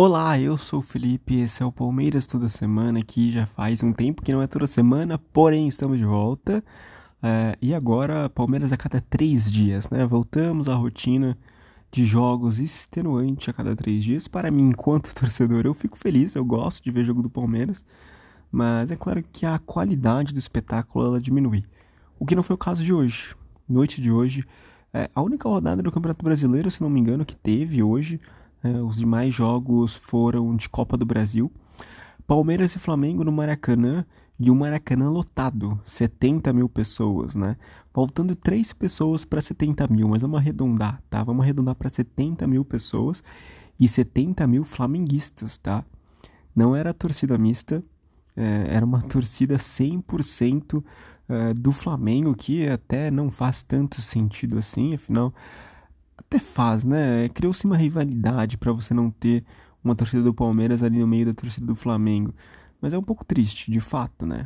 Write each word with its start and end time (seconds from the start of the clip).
Olá, 0.00 0.38
eu 0.38 0.56
sou 0.56 0.78
o 0.78 0.80
Felipe, 0.80 1.40
esse 1.40 1.60
é 1.60 1.66
o 1.66 1.72
Palmeiras 1.72 2.24
toda 2.24 2.48
semana 2.48 3.00
aqui, 3.00 3.32
já 3.32 3.46
faz 3.46 3.82
um 3.82 3.92
tempo 3.92 4.22
que 4.22 4.32
não 4.32 4.40
é 4.40 4.46
toda 4.46 4.64
semana, 4.64 5.18
porém 5.18 5.66
estamos 5.66 5.98
de 5.98 6.04
volta. 6.04 6.62
É, 7.20 7.58
e 7.60 7.74
agora, 7.74 8.30
Palmeiras 8.30 8.72
a 8.72 8.76
cada 8.76 9.00
três 9.00 9.50
dias, 9.50 9.90
né? 9.90 10.06
Voltamos 10.06 10.68
à 10.68 10.74
rotina 10.76 11.36
de 11.90 12.06
jogos 12.06 12.60
extenuante 12.60 13.50
a 13.50 13.52
cada 13.52 13.74
três 13.74 14.04
dias. 14.04 14.28
Para 14.28 14.52
mim, 14.52 14.68
enquanto 14.68 15.12
torcedor, 15.18 15.66
eu 15.66 15.74
fico 15.74 15.98
feliz, 15.98 16.36
eu 16.36 16.44
gosto 16.44 16.84
de 16.84 16.92
ver 16.92 17.04
jogo 17.04 17.20
do 17.20 17.28
Palmeiras, 17.28 17.84
mas 18.52 18.92
é 18.92 18.96
claro 18.96 19.20
que 19.20 19.44
a 19.44 19.58
qualidade 19.58 20.32
do 20.32 20.38
espetáculo 20.38 21.06
ela 21.06 21.20
diminui. 21.20 21.64
O 22.20 22.24
que 22.24 22.36
não 22.36 22.44
foi 22.44 22.54
o 22.54 22.56
caso 22.56 22.84
de 22.84 22.94
hoje. 22.94 23.34
Noite 23.68 24.00
de 24.00 24.12
hoje, 24.12 24.44
é, 24.94 25.10
a 25.12 25.20
única 25.20 25.48
rodada 25.48 25.82
do 25.82 25.90
Campeonato 25.90 26.24
Brasileiro, 26.24 26.70
se 26.70 26.82
não 26.82 26.88
me 26.88 27.00
engano, 27.00 27.24
que 27.24 27.34
teve 27.34 27.82
hoje 27.82 28.20
os 28.86 28.96
demais 28.96 29.34
jogos 29.34 29.94
foram 29.94 30.56
de 30.56 30.68
Copa 30.68 30.96
do 30.96 31.06
Brasil. 31.06 31.50
Palmeiras 32.26 32.74
e 32.74 32.78
Flamengo 32.78 33.24
no 33.24 33.32
Maracanã 33.32 34.04
e 34.38 34.50
o 34.50 34.54
Maracanã 34.54 35.10
lotado, 35.10 35.80
70 35.82 36.52
mil 36.52 36.68
pessoas, 36.68 37.34
né? 37.34 37.56
Faltando 37.92 38.36
3 38.36 38.72
pessoas 38.74 39.24
para 39.24 39.40
70 39.40 39.88
mil, 39.88 40.08
mas 40.08 40.22
vamos 40.22 40.38
arredondar, 40.38 41.02
tá? 41.10 41.24
Vamos 41.24 41.42
arredondar 41.42 41.74
para 41.74 41.88
70 41.88 42.46
mil 42.46 42.64
pessoas 42.64 43.22
e 43.80 43.88
70 43.88 44.46
mil 44.46 44.62
flamenguistas, 44.62 45.58
tá? 45.58 45.84
Não 46.54 46.76
era 46.76 46.94
torcida 46.94 47.36
mista, 47.36 47.82
é, 48.36 48.74
era 48.74 48.86
uma 48.86 49.02
torcida 49.02 49.56
100% 49.56 50.84
é, 51.28 51.54
do 51.54 51.72
Flamengo, 51.72 52.34
que 52.34 52.68
até 52.68 53.10
não 53.10 53.30
faz 53.30 53.62
tanto 53.62 54.00
sentido 54.00 54.58
assim, 54.58 54.94
afinal 54.94 55.34
até 56.18 56.38
faz, 56.38 56.84
né? 56.84 57.28
Criou-se 57.30 57.64
uma 57.64 57.76
rivalidade 57.76 58.58
para 58.58 58.72
você 58.72 58.92
não 58.92 59.10
ter 59.10 59.44
uma 59.82 59.94
torcida 59.94 60.22
do 60.22 60.34
Palmeiras 60.34 60.82
ali 60.82 60.98
no 60.98 61.06
meio 61.06 61.26
da 61.26 61.34
torcida 61.34 61.66
do 61.66 61.74
Flamengo. 61.74 62.34
Mas 62.80 62.92
é 62.92 62.98
um 62.98 63.02
pouco 63.02 63.24
triste, 63.24 63.70
de 63.70 63.80
fato, 63.80 64.26
né? 64.26 64.44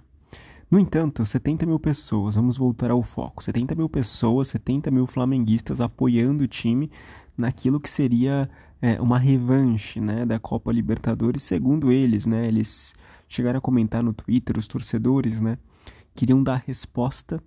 No 0.70 0.78
entanto, 0.78 1.24
70 1.24 1.66
mil 1.66 1.78
pessoas, 1.78 2.34
vamos 2.34 2.56
voltar 2.56 2.90
ao 2.90 3.02
foco. 3.02 3.44
70 3.44 3.74
mil 3.74 3.88
pessoas, 3.88 4.48
70 4.48 4.90
mil 4.90 5.06
flamenguistas 5.06 5.80
apoiando 5.80 6.44
o 6.44 6.48
time 6.48 6.90
naquilo 7.36 7.78
que 7.78 7.90
seria 7.90 8.48
é, 8.80 9.00
uma 9.00 9.18
revanche 9.18 10.00
né, 10.00 10.24
da 10.24 10.38
Copa 10.38 10.72
Libertadores, 10.72 11.42
segundo 11.42 11.92
eles, 11.92 12.24
né? 12.24 12.48
Eles 12.48 12.94
chegaram 13.28 13.58
a 13.58 13.60
comentar 13.60 14.02
no 14.02 14.12
Twitter, 14.12 14.58
os 14.58 14.66
torcedores, 14.66 15.40
né? 15.40 15.58
Queriam 16.14 16.42
dar 16.42 16.62
resposta 16.66 17.42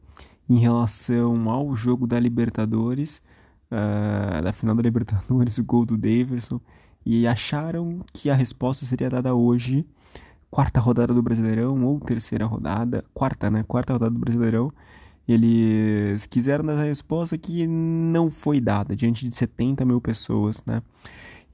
em 0.48 0.58
relação 0.60 1.50
ao 1.50 1.76
jogo 1.76 2.06
da 2.06 2.20
Libertadores 2.20 3.22
da 4.44 4.54
final 4.54 4.76
da 4.76 4.82
Libertadores, 4.82 5.58
o 5.60 5.64
gol 5.64 5.86
do 5.86 5.98
Daverson, 5.98 6.60
e 7.06 7.28
acharam 7.28 8.00
que 8.14 8.30
a 8.30 8.34
resposta 8.34 8.86
seria 8.86 9.10
dada 9.10 9.36
hoje, 9.36 9.86
quarta 10.50 10.80
rodada 10.80 11.14
do 11.14 11.22
Brasileirão 11.22 11.84
ou 11.84 12.00
terceira 12.00 12.46
rodada, 12.46 13.04
quarta, 13.14 13.50
né? 13.52 13.64
Quarta 13.64 13.94
rodada 13.94 14.12
do 14.12 14.20
Brasileirão. 14.20 14.72
Eles 15.28 16.26
quiseram 16.28 16.64
dar 16.64 16.80
a 16.80 16.84
resposta 16.84 17.38
que 17.38 17.66
não 17.68 18.30
foi 18.30 18.60
dada 18.62 18.96
diante 18.96 19.28
de 19.28 19.36
70 19.36 19.84
mil 19.84 20.00
pessoas, 20.00 20.64
né? 20.66 20.82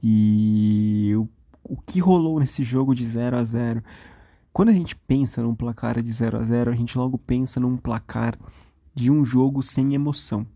E 0.02 1.12
o, 1.16 1.28
o 1.64 1.76
que 1.76 2.00
rolou 2.00 2.38
nesse 2.38 2.64
jogo 2.64 2.94
de 2.94 3.04
0 3.04 3.36
a 3.36 3.44
0 3.44 3.82
Quando 4.52 4.70
a 4.70 4.72
gente 4.72 4.94
pensa 4.96 5.42
num 5.42 5.54
placar 5.54 6.02
de 6.02 6.12
0 6.12 6.38
a 6.38 6.42
0 6.42 6.70
a 6.70 6.74
gente 6.74 6.98
logo 6.98 7.16
pensa 7.16 7.60
num 7.60 7.76
placar 7.76 8.36
de 8.94 9.10
um 9.10 9.24
jogo 9.24 9.62
sem 9.62 9.94
emoção 9.94 10.46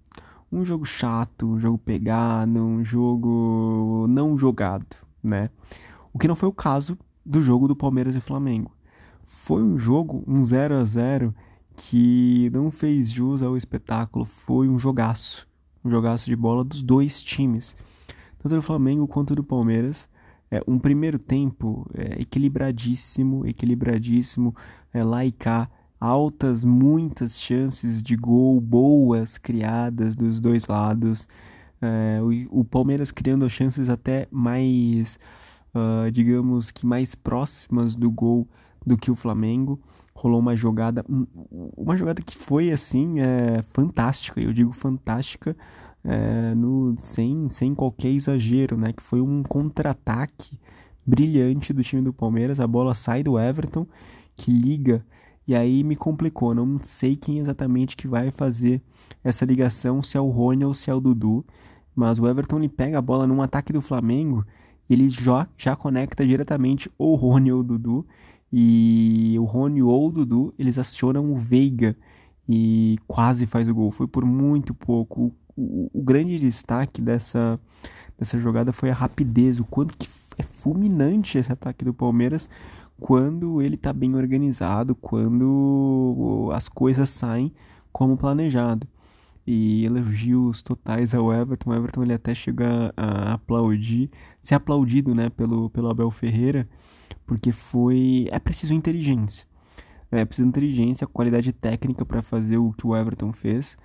um 0.51 0.65
jogo 0.65 0.85
chato, 0.85 1.47
um 1.47 1.59
jogo 1.59 1.79
pegado, 1.79 2.59
um 2.59 2.85
jogo 2.85 4.07
não 4.09 4.37
jogado, 4.39 4.97
né? 5.23 5.51
O 6.13 6.19
que 6.19 6.29
não 6.29 6.37
foi 6.37 6.49
o 6.49 6.53
caso 6.53 6.97
do 7.25 7.43
jogo 7.43 7.67
do 7.67 7.77
Palmeiras 7.77 8.15
e 8.17 8.21
Flamengo. 8.21 8.71
Foi 9.25 9.63
um 9.63 9.77
jogo, 9.77 10.23
um 10.27 10.43
0 10.43 10.77
a 10.77 10.85
0 10.85 11.35
que 11.77 12.49
não 12.51 12.71
fez 12.71 13.11
jus 13.11 13.43
ao 13.43 13.57
espetáculo, 13.57 14.25
foi 14.25 14.69
um 14.69 14.79
jogaço, 14.79 15.47
um 15.85 15.91
jogaço 15.91 16.27
de 16.27 16.35
bola 16.35 16.65
dos 16.65 16.83
dois 16.83 17.21
times, 17.21 17.77
tanto 18.39 18.55
do 18.55 18.63
Flamengo 18.63 19.07
quanto 19.07 19.35
do 19.35 19.45
Palmeiras. 19.45 20.09
É, 20.49 20.63
um 20.67 20.79
primeiro 20.79 21.19
tempo 21.19 21.85
é, 21.93 22.23
equilibradíssimo, 22.23 23.45
equilibradíssimo, 23.45 24.55
é, 24.95 25.03
lá 25.03 25.25
e 25.27 25.33
cá, 25.33 25.69
altas, 26.01 26.65
muitas 26.65 27.41
chances 27.41 28.03
de 28.03 28.17
gol 28.17 28.61
boas 28.61 29.39
criadas 29.39 30.15
dos 30.15 30.41
dois 30.41 30.67
lados. 30.67 31.27
É, 31.81 32.21
o, 32.23 32.61
o, 32.61 32.65
Palmeiras 32.65 33.13
criando 33.13 33.49
chances 33.49 33.89
até 33.89 34.27
mais, 34.31 35.19
uh, 35.75 36.11
digamos 36.11 36.71
que 36.71 36.87
mais 36.87 37.15
próximas 37.15 37.95
do 37.95 38.11
gol 38.11 38.49
do 38.85 38.97
que 38.97 39.11
o 39.11 39.15
Flamengo. 39.15 39.79
Rolou 40.15 40.41
uma 40.41 40.57
jogada, 40.57 41.05
uma 41.77 41.97
jogada 41.97 42.23
que 42.23 42.37
foi 42.37 42.71
assim 42.71 43.21
é, 43.21 43.61
fantástica. 43.63 44.41
Eu 44.41 44.53
digo 44.53 44.73
fantástica 44.73 45.55
é, 46.03 46.55
no, 46.55 46.95
sem, 46.99 47.51
sem 47.51 47.75
qualquer 47.75 48.09
exagero, 48.09 48.79
né? 48.79 48.93
Que 48.95 49.03
foi 49.03 49.21
um 49.21 49.43
contra-ataque 49.43 50.57
brilhante 51.05 51.73
do 51.73 51.83
time 51.83 52.01
do 52.01 52.15
Palmeiras. 52.15 52.61
A 52.61 52.67
bola 52.67 52.95
sai 52.95 53.23
do 53.23 53.39
Everton 53.39 53.87
que 54.35 54.51
liga 54.51 55.05
e 55.47 55.55
aí 55.55 55.85
me 55.85 55.95
complicou, 55.95 56.55
não 56.55 56.77
sei 56.83 57.15
quem 57.15 57.39
exatamente 57.39 57.97
que 57.97 58.09
vai 58.09 58.33
fazer 58.33 58.83
essa 59.23 59.45
ligação, 59.45 60.03
se 60.03 60.17
é 60.17 60.21
o 60.21 60.29
Rony 60.29 60.65
ou 60.65 60.75
se 60.75 60.91
é 60.91 60.95
o 60.95 61.01
Dudu. 61.01 61.45
Mas 61.95 62.19
o 62.19 62.27
Everton 62.27 62.59
ele 62.59 62.69
pega 62.69 62.99
a 62.99 63.03
bola 63.03 63.27
num 63.27 63.41
ataque 63.41 63.73
do 63.73 63.81
Flamengo 63.81 64.45
e 64.89 64.95
ele 64.95 65.09
já, 65.09 65.49
já 65.57 65.77
conecta 65.77 66.27
diretamente 66.27 66.91
o 66.99 67.15
Rony 67.15 67.53
ou 67.53 67.61
o 67.61 67.63
Dudu. 67.63 68.07
E 68.53 69.37
o 69.39 69.45
Rony 69.45 69.83
ou 69.83 70.09
o 70.09 70.13
Dudu, 70.13 70.53
eles 70.59 70.79
acionam 70.79 71.33
o 71.33 71.37
Veiga 71.37 71.97
e 72.49 72.99
quase 73.07 73.47
faz 73.47 73.69
o 73.69 73.75
gol. 73.75 73.93
Foi 73.93 74.09
por 74.09 74.25
muito 74.25 74.75
pouco. 74.75 75.33
O, 75.57 75.63
o, 75.85 75.91
o 75.95 76.03
grande 76.03 76.41
destaque 76.41 77.01
dessa, 77.01 77.59
dessa 78.19 78.39
jogada 78.39 78.73
foi 78.73 78.91
a 78.91 78.95
rapidez, 78.95 79.61
o 79.61 79.65
quanto 79.65 79.97
que 79.97 80.09
é 80.39 80.43
fulminante 80.43 81.39
esse 81.39 81.53
ataque 81.53 81.85
do 81.85 81.95
Palmeiras 81.95 82.49
quando 82.99 83.61
ele 83.61 83.75
está 83.75 83.93
bem 83.93 84.15
organizado, 84.15 84.95
quando 84.95 86.51
as 86.53 86.69
coisas 86.69 87.11
saem 87.11 87.53
como 87.93 88.17
planejado. 88.17 88.87
E 89.47 89.85
elogios 89.85 90.61
totais 90.61 91.15
ao 91.15 91.33
Everton. 91.33 91.71
O 91.71 91.75
Everton 91.75 92.03
ele 92.03 92.15
até 92.15 92.35
chega 92.35 92.93
a 92.97 93.35
aplaudir, 93.35 94.11
ser 94.41 94.57
aplaudido 94.57 95.15
né, 95.15 95.31
pelo, 95.31 95.71
pelo 95.71 95.89
Abel 95.89 96.11
Ferreira, 96.11 96.69
porque 97.25 97.53
foi. 97.53 98.27
É 98.33 98.41
preciso 98.41 98.75
inteligência. 98.75 99.47
É 100.11 100.25
preciso 100.25 100.49
inteligência, 100.49 101.07
qualidade 101.07 101.53
técnica 101.53 102.05
para 102.05 102.23
fazer 102.23 102.57
o 102.59 102.73
que 102.73 102.87
o 102.87 102.97
Everton 102.97 103.33
fez 103.33 103.77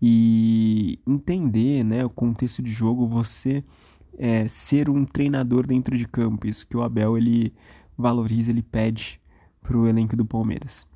e 0.00 0.98
entender 1.06 1.84
né, 1.84 2.04
o 2.04 2.10
contexto 2.10 2.62
de 2.62 2.70
jogo, 2.70 3.06
você 3.06 3.64
é, 4.18 4.46
ser 4.48 4.88
um 4.90 5.04
treinador 5.04 5.66
dentro 5.66 5.96
de 5.96 6.06
campo. 6.06 6.46
Isso 6.46 6.66
que 6.66 6.76
o 6.76 6.82
Abel 6.82 7.16
ele 7.16 7.52
valoriza, 7.96 8.50
ele 8.50 8.62
pede 8.62 9.20
para 9.60 9.76
o 9.76 9.86
elenco 9.86 10.16
do 10.16 10.24
Palmeiras. 10.24 10.86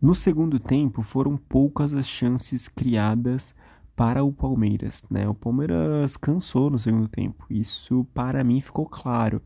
No 0.00 0.14
segundo 0.14 0.58
tempo, 0.58 1.02
foram 1.02 1.36
poucas 1.36 1.94
as 1.94 2.06
chances 2.06 2.68
criadas 2.68 3.54
para 3.96 4.22
o 4.22 4.32
Palmeiras. 4.32 5.02
Né? 5.10 5.28
O 5.28 5.34
Palmeiras 5.34 6.16
cansou 6.16 6.68
no 6.70 6.78
segundo 6.78 7.08
tempo, 7.08 7.44
isso 7.48 8.06
para 8.12 8.44
mim 8.44 8.60
ficou 8.60 8.86
claro. 8.86 9.40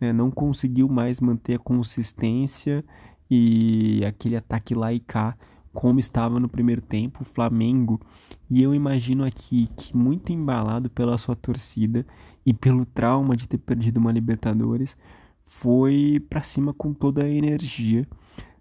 Né? 0.00 0.12
Não 0.12 0.30
conseguiu 0.30 0.88
mais 0.88 1.20
manter 1.20 1.54
a 1.54 1.58
consistência 1.58 2.84
e 3.30 4.04
aquele 4.04 4.36
ataque 4.36 4.74
lá 4.74 4.92
e 4.92 5.00
cá 5.00 5.36
como 5.72 5.98
estava 5.98 6.38
no 6.38 6.48
primeiro 6.48 6.80
tempo 6.80 7.22
o 7.22 7.26
Flamengo. 7.26 8.00
E 8.48 8.62
eu 8.62 8.74
imagino 8.74 9.24
aqui 9.24 9.68
que, 9.76 9.94
muito 9.96 10.32
embalado 10.32 10.88
pela 10.88 11.18
sua 11.18 11.34
torcida 11.34 12.06
e 12.46 12.54
pelo 12.54 12.86
trauma 12.86 13.36
de 13.36 13.48
ter 13.48 13.58
perdido 13.58 13.98
uma 13.98 14.12
Libertadores, 14.12 14.96
foi 15.44 16.20
para 16.28 16.42
cima 16.42 16.72
com 16.72 16.92
toda 16.92 17.22
a 17.24 17.28
energia. 17.28 18.06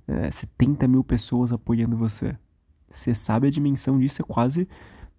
É, 0.07 0.29
70 0.29 0.87
mil 0.87 1.03
pessoas 1.03 1.51
apoiando 1.51 1.95
você. 1.95 2.37
Você 2.89 3.15
sabe 3.15 3.47
a 3.47 3.51
dimensão 3.51 3.97
disso, 3.97 4.21
é 4.21 4.25
quase 4.25 4.67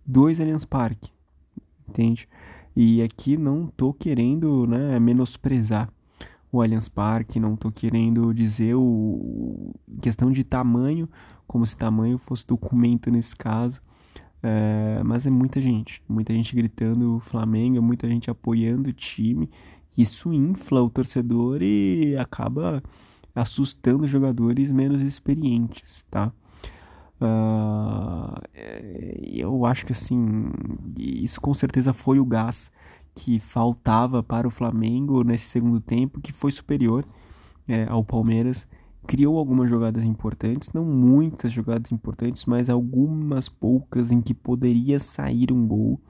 dois 0.06 0.40
Allianz 0.40 0.64
Parque, 0.64 1.11
entende? 1.88 2.28
E 2.76 3.02
aqui 3.02 3.37
não 3.37 3.66
tô 3.66 3.93
querendo 3.93 4.66
né, 4.66 4.99
menosprezar 5.00 5.90
o 6.52 6.62
Allianz 6.62 6.88
Parque, 6.88 7.40
não 7.40 7.56
tô 7.56 7.72
querendo 7.72 8.32
dizer 8.32 8.75
o 8.76 9.75
questão 10.00 10.31
de 10.31 10.44
tamanho, 10.44 11.08
como 11.46 11.66
se 11.66 11.76
tamanho 11.76 12.19
fosse 12.19 12.46
documento 12.46 13.11
nesse 13.11 13.34
caso. 13.34 13.81
É, 14.40 15.02
mas 15.02 15.26
é 15.26 15.31
muita 15.31 15.61
gente, 15.61 16.02
muita 16.06 16.32
gente 16.34 16.55
gritando 16.55 17.19
Flamengo, 17.19 17.81
muita 17.81 18.06
gente 18.06 18.31
apoiando 18.31 18.90
o 18.90 18.93
time 18.93 19.49
isso 19.96 20.32
infla 20.32 20.82
o 20.82 20.91
torcedor 20.91 21.62
e 21.62 22.17
acaba 22.17 22.82
assustando 23.35 24.06
jogadores 24.06 24.70
menos 24.70 25.02
experientes, 25.02 26.05
tá? 26.11 26.32
Uh, 27.20 28.41
eu 29.23 29.64
acho 29.64 29.87
que 29.87 29.93
assim, 29.93 30.50
isso 30.96 31.41
com 31.41 31.55
certeza 31.55 31.93
foi 31.93 32.19
o 32.19 32.25
gás 32.25 32.70
que 33.14 33.38
faltava 33.38 34.23
para 34.23 34.46
o 34.46 34.50
Flamengo 34.50 35.23
nesse 35.23 35.46
segundo 35.46 35.81
tempo, 35.81 36.20
que 36.20 36.32
foi 36.32 36.50
superior 36.50 37.06
é, 37.69 37.87
ao 37.88 38.05
Palmeiras. 38.05 38.67
Criou 39.06 39.38
algumas 39.38 39.69
jogadas 39.69 40.05
importantes, 40.05 40.73
não 40.73 40.85
muitas 40.85 41.52
jogadas 41.52 41.93
importantes, 41.93 42.44
mas 42.47 42.70
algumas 42.70 43.49
poucas 43.49 44.11
em 44.11 44.20
que 44.20 44.32
poderia 44.32 44.99
sair 44.99 45.52
um 45.52 45.67
gol, 45.67 46.00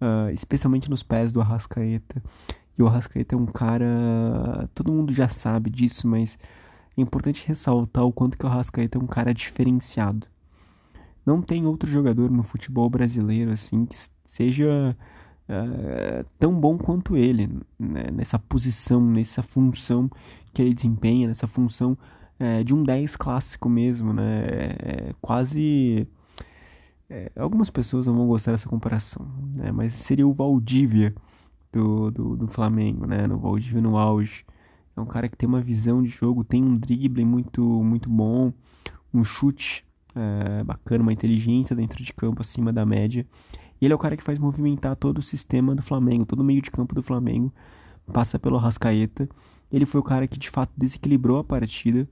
uh, 0.00 0.30
especialmente 0.32 0.88
nos 0.88 1.02
pés 1.02 1.32
do 1.32 1.40
Arrascaeta. 1.40 2.22
E 2.80 2.82
o 2.82 2.86
Arrascaeta 2.86 3.34
é 3.34 3.38
um 3.38 3.44
cara. 3.44 4.66
Todo 4.74 4.90
mundo 4.90 5.12
já 5.12 5.28
sabe 5.28 5.68
disso, 5.68 6.08
mas 6.08 6.38
é 6.96 7.00
importante 7.02 7.46
ressaltar 7.46 8.04
o 8.04 8.12
quanto 8.12 8.38
que 8.38 8.46
o 8.46 8.48
Arrascaeta 8.48 8.96
é 8.96 9.00
um 9.00 9.06
cara 9.06 9.34
diferenciado. 9.34 10.26
Não 11.26 11.42
tem 11.42 11.66
outro 11.66 11.90
jogador 11.90 12.30
no 12.30 12.42
futebol 12.42 12.88
brasileiro 12.88 13.50
assim 13.52 13.84
que 13.84 13.94
seja 14.24 14.96
uh, 15.46 16.26
tão 16.38 16.58
bom 16.58 16.78
quanto 16.78 17.18
ele 17.18 17.50
né? 17.78 18.04
nessa 18.10 18.38
posição, 18.38 18.98
nessa 18.98 19.42
função 19.42 20.10
que 20.54 20.62
ele 20.62 20.72
desempenha, 20.72 21.28
nessa 21.28 21.46
função 21.46 21.98
uh, 22.40 22.64
de 22.64 22.74
um 22.74 22.82
10 22.82 23.14
clássico 23.16 23.68
mesmo, 23.68 24.14
né? 24.14 24.44
É, 24.78 25.14
quase 25.20 26.08
é, 27.10 27.30
algumas 27.36 27.68
pessoas 27.68 28.06
não 28.06 28.16
vão 28.16 28.26
gostar 28.26 28.52
dessa 28.52 28.70
comparação, 28.70 29.28
né? 29.54 29.70
mas 29.70 29.92
seria 29.92 30.26
o 30.26 30.32
Valdívia 30.32 31.14
do, 31.72 32.10
do, 32.10 32.36
do 32.36 32.48
Flamengo, 32.48 33.06
né? 33.06 33.26
No 33.26 33.38
Valdívia 33.38 33.80
no 33.80 33.96
auge. 33.96 34.44
É 34.96 35.00
um 35.00 35.06
cara 35.06 35.28
que 35.28 35.36
tem 35.36 35.48
uma 35.48 35.60
visão 35.60 36.02
de 36.02 36.08
jogo, 36.08 36.44
tem 36.44 36.62
um 36.62 36.76
drible 36.76 37.24
muito, 37.24 37.62
muito 37.62 38.08
bom, 38.10 38.52
um 39.14 39.24
chute 39.24 39.86
é, 40.14 40.62
bacana, 40.64 41.02
uma 41.02 41.12
inteligência 41.12 41.74
dentro 41.74 42.02
de 42.02 42.12
campo 42.12 42.42
acima 42.42 42.72
da 42.72 42.84
média. 42.84 43.26
E 43.80 43.84
ele 43.84 43.92
é 43.92 43.96
o 43.96 43.98
cara 43.98 44.16
que 44.16 44.22
faz 44.22 44.38
movimentar 44.38 44.94
todo 44.96 45.18
o 45.18 45.22
sistema 45.22 45.74
do 45.74 45.82
Flamengo, 45.82 46.26
todo 46.26 46.40
o 46.40 46.44
meio 46.44 46.60
de 46.60 46.70
campo 46.70 46.94
do 46.94 47.02
Flamengo 47.02 47.52
passa 48.12 48.38
pelo 48.38 48.58
Rascaeta. 48.58 49.28
Ele 49.72 49.86
foi 49.86 50.00
o 50.00 50.04
cara 50.04 50.26
que 50.26 50.38
de 50.38 50.50
fato 50.50 50.72
desequilibrou 50.76 51.38
a 51.38 51.44
partida. 51.44 52.08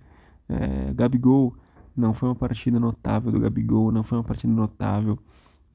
É, 0.49 0.93
Gabigol 0.95 1.55
não 1.97 2.15
foi 2.15 2.29
uma 2.29 2.35
partida 2.35 2.79
notável 2.79 3.33
do 3.33 3.41
Gabigol, 3.41 3.91
não 3.91 4.03
foi 4.03 4.17
uma 4.19 4.25
partida 4.25 4.53
notável 4.53 5.19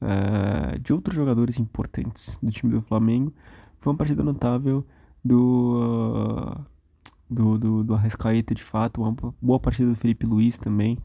uh, 0.00 0.78
de 0.78 0.92
outros 0.92 1.14
jogadores 1.14 1.58
importantes 1.58 2.38
do 2.42 2.50
time 2.50 2.72
do 2.72 2.80
Flamengo. 2.80 3.32
Foi 3.84 3.92
uma 3.92 3.98
partida 3.98 4.22
notável 4.22 4.82
do, 5.22 6.56
do, 7.28 7.58
do, 7.58 7.84
do 7.84 7.94
Arrascaeta, 7.94 8.54
de 8.54 8.62
fato. 8.62 9.02
Uma 9.02 9.14
boa 9.42 9.60
partida 9.60 9.90
do 9.90 9.94
Felipe 9.94 10.24
Luiz 10.24 10.56
também. 10.56 10.96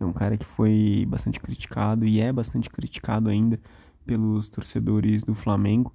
É 0.00 0.04
um 0.04 0.12
cara 0.12 0.36
que 0.36 0.44
foi 0.44 1.06
bastante 1.08 1.38
criticado 1.38 2.04
e 2.04 2.20
é 2.20 2.32
bastante 2.32 2.68
criticado 2.68 3.28
ainda 3.28 3.60
pelos 4.04 4.48
torcedores 4.48 5.22
do 5.22 5.32
Flamengo. 5.32 5.92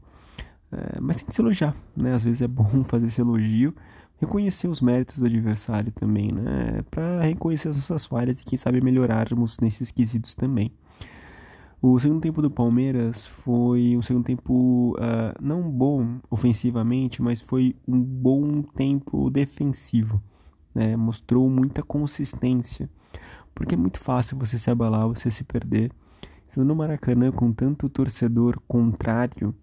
É, 0.71 1.01
mas 1.01 1.17
tem 1.17 1.25
que 1.25 1.35
se 1.35 1.41
elogiar, 1.41 1.75
né? 1.93 2.13
Às 2.13 2.23
vezes 2.23 2.41
é 2.41 2.47
bom 2.47 2.85
fazer 2.87 3.07
esse 3.07 3.19
elogio, 3.19 3.75
reconhecer 4.17 4.69
os 4.69 4.79
méritos 4.79 5.17
do 5.17 5.25
adversário 5.25 5.91
também, 5.91 6.31
né? 6.31 6.85
Para 6.89 7.23
reconhecer 7.23 7.67
as 7.67 7.75
nossas 7.75 8.05
falhas 8.05 8.39
e 8.39 8.45
quem 8.45 8.57
sabe 8.57 8.79
melhorarmos 8.79 9.59
nesses 9.59 9.91
quesitos 9.91 10.35
também. 10.35 10.71
O 11.81 11.97
segundo 11.97 12.19
tempo 12.19 12.41
do 12.41 12.51
Palmeiras 12.51 13.25
foi 13.25 13.95
um 13.95 14.01
segundo 14.01 14.25
tempo 14.25 14.97
uh, 14.97 15.33
não 15.41 15.61
bom 15.71 16.19
ofensivamente, 16.29 17.21
mas 17.21 17.39
foi 17.39 17.73
um 17.87 17.97
bom 17.97 18.61
tempo 18.61 19.29
defensivo. 19.29 20.21
Né? 20.75 20.97
Mostrou 20.97 21.49
muita 21.49 21.81
consistência, 21.81 22.89
porque 23.55 23.75
é 23.75 23.77
muito 23.77 23.97
fácil 23.97 24.37
você 24.37 24.57
se 24.57 24.69
abalar, 24.69 25.07
você 25.07 25.31
se 25.31 25.45
perder. 25.45 25.89
Estando 26.45 26.67
no 26.67 26.75
Maracanã 26.75 27.31
com 27.31 27.53
tanto 27.53 27.87
torcedor 27.87 28.59
contrário 28.67 29.55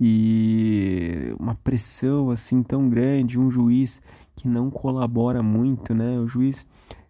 e 0.00 1.32
uma 1.38 1.54
pressão 1.54 2.30
assim 2.30 2.64
tão 2.64 2.88
grande, 2.88 3.38
um 3.38 3.48
juiz 3.48 4.02
que 4.34 4.48
não 4.48 4.70
colabora 4.70 5.40
muito, 5.40 5.94
né? 5.94 6.18
O 6.18 6.26
juiz 6.26 6.66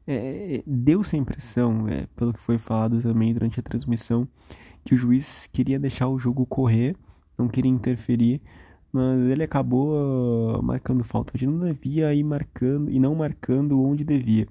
é, 0.07 0.63
deu 0.67 1.01
essa 1.01 1.17
impressão, 1.17 1.89
é, 1.89 2.07
pelo 2.17 2.33
que 2.33 2.41
foi 2.41 2.59
falado 2.59 3.01
também 3.01 3.33
durante 3.33 3.61
a 3.61 3.63
transmissão, 3.63 4.29
que 4.85 4.95
o 4.95 4.97
juiz 4.97 5.49
queria 5.53 5.79
deixar 5.79 6.09
o 6.09 6.19
jogo 6.19 6.45
correr, 6.45 6.97
não 7.39 7.49
queria 7.49 7.71
interferir, 7.71 8.41
mas 8.93 9.19
ele 9.23 9.43
acabou 9.43 9.91
uh, 9.91 10.63
marcando 10.63 11.03
falta. 11.03 11.37
Ele 11.37 11.47
não 11.47 11.59
devia 11.59 12.15
ir 12.15 12.23
marcando 12.23 12.91
e 12.91 13.01
não 13.01 13.15
marcando 13.15 13.83
onde 13.83 14.05
devia. 14.05 14.47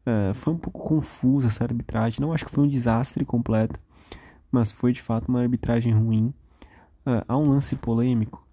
Uh, 0.00 0.34
foi 0.34 0.54
um 0.54 0.58
pouco 0.58 0.80
confusa 0.80 1.46
essa 1.46 1.62
arbitragem, 1.62 2.20
não 2.20 2.32
acho 2.32 2.44
que 2.44 2.50
foi 2.50 2.64
um 2.64 2.68
desastre 2.68 3.24
completo, 3.24 3.78
mas 4.50 4.72
foi 4.72 4.92
de 4.92 5.00
fato 5.00 5.28
uma 5.28 5.40
arbitragem 5.40 5.92
ruim. 5.92 6.34
Uh, 7.06 7.22
há 7.28 7.36
um 7.36 7.48
lance 7.48 7.76
polêmico 7.76 8.44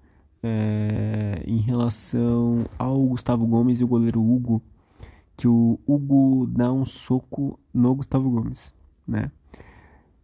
é, 0.44 1.42
em 1.48 1.58
relação 1.58 2.64
ao 2.78 3.02
Gustavo 3.08 3.46
Gomes 3.48 3.80
e 3.80 3.84
o 3.84 3.88
goleiro 3.88 4.22
Hugo 4.22 4.62
que 5.38 5.48
o 5.48 5.80
Hugo 5.86 6.48
dá 6.48 6.74
um 6.74 6.84
soco 6.84 7.60
no 7.72 7.94
Gustavo 7.94 8.30
Gomes, 8.30 8.74
né? 9.08 9.32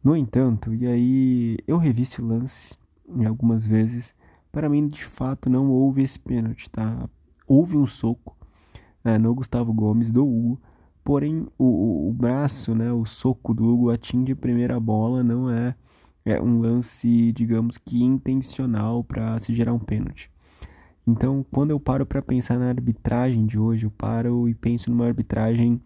No 0.03 0.17
entanto, 0.17 0.73
e 0.73 0.87
aí 0.87 1.57
eu 1.67 1.77
revi 1.77 2.01
esse 2.01 2.21
lance 2.21 2.77
algumas 3.25 3.65
vezes, 3.65 4.15
para 4.51 4.67
mim 4.67 4.87
de 4.87 5.05
fato 5.05 5.49
não 5.49 5.69
houve 5.69 6.01
esse 6.01 6.17
pênalti, 6.17 6.69
tá? 6.69 7.07
Houve 7.47 7.77
um 7.77 7.85
soco 7.85 8.35
né, 9.03 9.17
no 9.19 9.33
Gustavo 9.35 9.71
Gomes 9.71 10.11
do 10.11 10.25
Hugo, 10.25 10.59
porém 11.03 11.45
o, 11.57 12.09
o, 12.09 12.13
braço, 12.13 12.73
né, 12.73 12.91
o 12.91 13.05
soco 13.05 13.53
do 13.53 13.65
Hugo 13.65 13.91
atinge 13.91 14.31
a 14.31 14.35
primeira 14.35 14.79
bola, 14.79 15.23
não 15.23 15.49
é, 15.49 15.75
é 16.25 16.41
um 16.41 16.59
lance, 16.59 17.31
digamos 17.33 17.77
que 17.77 18.03
intencional 18.03 19.03
para 19.03 19.39
se 19.39 19.53
gerar 19.53 19.73
um 19.73 19.79
pênalti. 19.79 20.32
Então, 21.05 21.45
quando 21.51 21.71
eu 21.71 21.79
paro 21.79 22.05
para 22.05 22.21
pensar 22.21 22.57
na 22.57 22.69
arbitragem 22.69 23.45
de 23.45 23.59
hoje, 23.59 23.85
eu 23.85 23.91
paro 23.91 24.47
e 24.47 24.53
penso 24.53 24.89
numa 24.89 25.05
arbitragem 25.05 25.81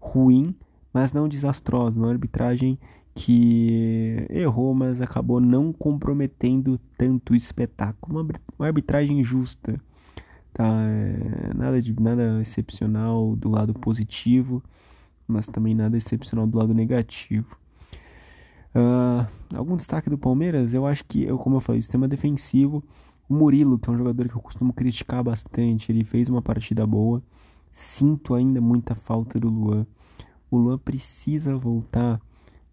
ruim, 0.00 0.54
mas 0.92 1.12
não 1.12 1.28
desastrosa, 1.28 1.98
uma 1.98 2.10
arbitragem 2.10 2.78
que 3.14 4.26
errou, 4.30 4.74
mas 4.74 5.00
acabou 5.00 5.40
não 5.40 5.72
comprometendo 5.72 6.80
tanto 6.96 7.34
o 7.34 7.36
espetáculo, 7.36 8.26
uma, 8.58 8.66
arbitragem 8.66 9.22
justa, 9.22 9.78
tá? 10.52 10.64
É, 10.88 11.54
nada 11.54 11.80
de 11.80 11.98
nada 12.00 12.40
excepcional 12.40 13.36
do 13.36 13.50
lado 13.50 13.74
positivo, 13.74 14.62
mas 15.28 15.46
também 15.46 15.74
nada 15.74 15.96
excepcional 15.96 16.46
do 16.46 16.56
lado 16.56 16.72
negativo. 16.72 17.58
Uh, 18.74 19.26
algum 19.54 19.76
destaque 19.76 20.08
do 20.08 20.16
Palmeiras? 20.16 20.72
Eu 20.72 20.86
acho 20.86 21.04
que, 21.04 21.22
eu, 21.24 21.36
como 21.36 21.56
eu 21.56 21.60
falei, 21.60 21.80
o 21.80 21.82
sistema 21.82 22.08
defensivo 22.08 22.82
o 23.32 23.34
Murilo, 23.34 23.78
que 23.78 23.88
é 23.88 23.92
um 23.92 23.96
jogador 23.96 24.28
que 24.28 24.36
eu 24.36 24.42
costumo 24.42 24.74
criticar 24.74 25.24
bastante, 25.24 25.90
ele 25.90 26.04
fez 26.04 26.28
uma 26.28 26.42
partida 26.42 26.86
boa. 26.86 27.22
Sinto 27.70 28.34
ainda 28.34 28.60
muita 28.60 28.94
falta 28.94 29.40
do 29.40 29.48
Luan. 29.48 29.86
O 30.50 30.58
Luan 30.58 30.76
precisa 30.76 31.56
voltar 31.56 32.20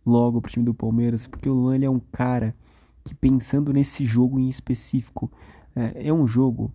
logo 0.05 0.41
pro 0.41 0.51
time 0.51 0.65
do 0.65 0.73
Palmeiras, 0.73 1.25
porque 1.25 1.47
o 1.47 1.53
Luan 1.53 1.79
é 1.81 1.89
um 1.89 2.01
cara 2.11 2.53
que 3.05 3.15
pensando 3.15 3.71
nesse 3.71 4.05
jogo 4.05 4.37
em 4.37 4.49
específico, 4.49 5.31
é, 5.73 6.09
é 6.09 6.13
um 6.13 6.27
jogo 6.27 6.73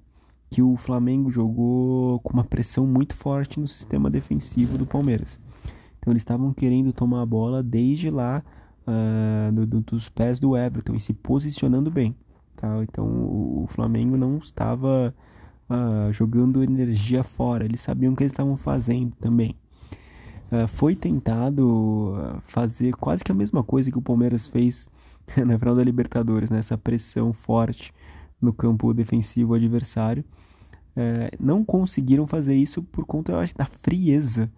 que 0.48 0.62
o 0.62 0.76
Flamengo 0.76 1.30
jogou 1.30 2.20
com 2.20 2.32
uma 2.32 2.44
pressão 2.44 2.86
muito 2.86 3.14
forte 3.14 3.60
no 3.60 3.68
sistema 3.68 4.08
defensivo 4.08 4.78
do 4.78 4.86
Palmeiras. 4.86 5.38
Então 5.98 6.10
eles 6.10 6.22
estavam 6.22 6.54
querendo 6.54 6.90
tomar 6.90 7.20
a 7.20 7.26
bola 7.26 7.62
desde 7.62 8.08
lá 8.08 8.42
uh, 8.86 9.52
do, 9.52 9.66
do, 9.66 9.80
dos 9.80 10.08
pés 10.08 10.40
do 10.40 10.56
Everton 10.56 10.94
e 10.94 11.00
se 11.00 11.12
posicionando 11.12 11.90
bem. 11.90 12.16
Tá? 12.64 12.82
Então 12.82 13.06
o 13.06 13.66
Flamengo 13.68 14.16
não 14.16 14.38
estava 14.38 15.14
uh, 15.68 16.10
jogando 16.12 16.64
energia 16.64 17.22
fora, 17.22 17.66
eles 17.66 17.82
sabiam 17.82 18.14
o 18.14 18.16
que 18.16 18.22
eles 18.22 18.32
estavam 18.32 18.56
fazendo 18.56 19.14
também. 19.20 19.54
Uh, 20.50 20.66
foi 20.66 20.94
tentado 20.94 22.14
ah, 22.16 22.40
fazer 22.46 22.94
quase 22.94 23.22
que 23.24 23.32
a 23.32 23.34
mesma 23.34 23.62
coisa 23.62 23.90
que 23.90 23.98
o 23.98 24.02
Palmeiras 24.02 24.46
fez 24.46 24.88
na 25.36 25.58
final 25.58 25.74
da 25.74 25.84
Libertadores, 25.84 26.48
né? 26.48 26.60
pressão 26.82 27.34
forte 27.34 27.92
no 28.40 28.52
campo 28.52 28.94
defensivo 28.94 29.52
adversário. 29.52 30.24
Uh, 30.96 31.36
não 31.38 31.62
conseguiram 31.62 32.26
fazer 32.26 32.54
isso 32.54 32.82
por 32.82 33.04
conta, 33.04 33.32
eu 33.32 33.40
acho, 33.40 33.54
da 33.54 33.66
frieza 33.66 34.50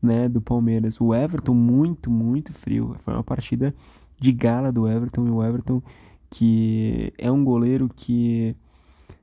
né, 0.00 0.30
do 0.30 0.40
Palmeiras. 0.40 0.98
O 0.98 1.14
Everton 1.14 1.52
muito, 1.52 2.10
muito 2.10 2.54
frio. 2.54 2.96
Foi 3.04 3.12
uma 3.12 3.24
partida 3.24 3.74
de 4.18 4.32
gala 4.32 4.72
do 4.72 4.88
Everton 4.88 5.26
e 5.26 5.30
o 5.30 5.42
Everton 5.42 5.82
que 6.30 7.12
é 7.18 7.30
um 7.30 7.44
goleiro 7.44 7.90
que, 7.94 8.56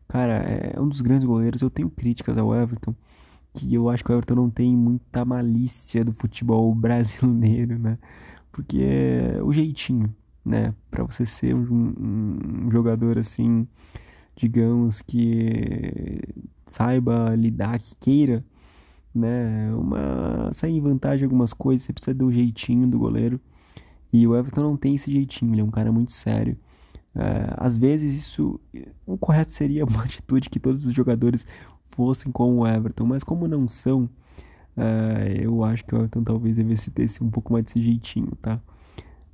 cara, 0.08 0.34
é 0.34 0.80
um 0.80 0.88
dos 0.88 1.02
grandes 1.02 1.26
goleiros. 1.26 1.62
Eu 1.62 1.70
tenho 1.70 1.90
críticas 1.90 2.38
ao 2.38 2.54
Everton, 2.54 2.94
que 3.54 3.74
eu 3.74 3.90
acho 3.90 4.04
que 4.04 4.12
o 4.12 4.16
Everton 4.16 4.36
não 4.36 4.50
tem 4.50 4.76
muita 4.76 5.26
malícia 5.26 6.04
do 6.04 6.14
futebol 6.14 6.74
brasileiro, 6.76 7.80
né? 7.80 7.98
Porque 8.52 8.80
é 8.82 9.42
o 9.44 9.54
jeitinho, 9.54 10.14
né? 10.46 10.74
Para 10.92 11.04
você 11.04 11.26
ser 11.26 11.56
um, 11.56 11.94
um, 12.66 12.72
jogador 12.72 13.18
assim, 13.18 13.68
digamos 14.36 15.02
que 15.02 16.22
saiba 16.68 17.36
lidar, 17.36 17.80
que 17.80 17.96
queira, 18.00 18.46
né? 19.16 19.74
Uma 19.74 20.52
sair 20.54 20.74
em 20.78 20.82
vantagem 20.82 21.26
algumas 21.26 21.54
coisas, 21.54 21.84
você 21.86 21.94
precisa 21.94 22.16
do 22.16 22.32
jeitinho 22.32 22.88
do 22.88 23.00
goleiro. 23.00 23.40
E 24.12 24.26
o 24.28 24.36
Everton 24.36 24.62
não 24.62 24.78
tem 24.78 24.96
esse 24.96 25.12
jeitinho, 25.12 25.54
ele 25.54 25.62
é 25.62 25.64
um 25.64 25.72
cara 25.72 25.92
muito 25.92 26.14
sério 26.14 26.58
É, 27.16 27.54
às 27.58 27.78
vezes 27.78 28.14
isso 28.16 28.60
o 29.06 29.18
correto 29.18 29.52
seria 29.52 29.84
uma 29.86 30.04
atitude 30.04 30.50
que 30.50 30.60
todos 30.60 30.86
os 30.86 30.94
jogadores 30.94 31.46
fossem 31.84 32.32
como 32.32 32.62
o 32.62 32.68
Everton, 32.68 33.06
mas 33.06 33.24
como 33.24 33.48
não 33.48 33.68
são, 33.68 34.10
é, 34.76 35.38
eu 35.42 35.64
acho 35.64 35.86
que 35.86 35.96
o 35.96 35.98
Everton 35.98 36.24
talvez 36.24 36.56
devesse 36.56 36.92
ter 36.92 37.10
um 37.22 37.30
pouco 37.30 37.54
mais 37.54 37.66
desse 37.66 37.82
jeitinho, 37.82 38.32
tá? 38.42 38.62